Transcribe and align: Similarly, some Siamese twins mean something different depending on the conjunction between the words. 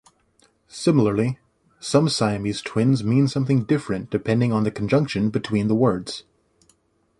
Similarly, 0.67 1.37
some 1.79 2.09
Siamese 2.09 2.63
twins 2.63 3.03
mean 3.03 3.27
something 3.27 3.65
different 3.65 4.09
depending 4.09 4.51
on 4.51 4.63
the 4.63 4.71
conjunction 4.71 5.29
between 5.29 5.67
the 5.67 5.75
words. 5.75 6.23